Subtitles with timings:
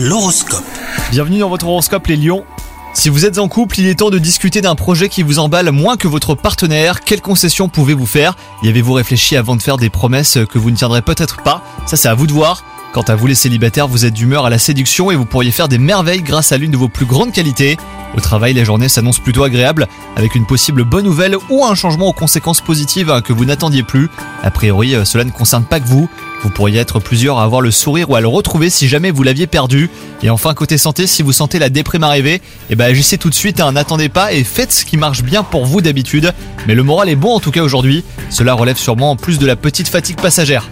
[0.00, 0.62] L'horoscope.
[1.10, 2.44] Bienvenue dans votre horoscope les lions.
[2.94, 5.72] Si vous êtes en couple, il est temps de discuter d'un projet qui vous emballe
[5.72, 7.00] moins que votre partenaire.
[7.00, 8.36] Quelles concessions pouvez-vous faire?
[8.62, 11.64] Y avez-vous réfléchi avant de faire des promesses que vous ne tiendrez peut-être pas?
[11.86, 12.62] Ça c'est à vous de voir.
[12.92, 15.66] Quant à vous les célibataires, vous êtes d'humeur à la séduction et vous pourriez faire
[15.66, 17.76] des merveilles grâce à l'une de vos plus grandes qualités.
[18.16, 19.86] Au travail, les journées s'annoncent plutôt agréables,
[20.16, 23.82] avec une possible bonne nouvelle ou un changement aux conséquences positives hein, que vous n'attendiez
[23.82, 24.08] plus.
[24.42, 26.08] A priori, euh, cela ne concerne pas que vous.
[26.42, 29.22] Vous pourriez être plusieurs à avoir le sourire ou à le retrouver si jamais vous
[29.22, 29.90] l'aviez perdu.
[30.22, 33.34] Et enfin, côté santé, si vous sentez la déprime arriver, eh ben agissez tout de
[33.34, 36.32] suite, hein, n'attendez pas et faites ce qui marche bien pour vous d'habitude.
[36.66, 38.04] Mais le moral est bon en tout cas aujourd'hui.
[38.30, 40.68] Cela relève sûrement en plus de la petite fatigue passagère.